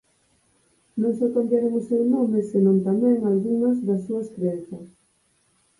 Non 1.01 1.11
só 1.19 1.27
cambiaron 1.35 1.73
o 1.79 1.85
seu 1.89 2.03
nome 2.15 2.39
senón 2.51 2.77
tamén 2.87 3.15
algunhas 3.29 3.77
das 3.87 4.01
súas 4.07 4.27
crenzas. 4.35 4.87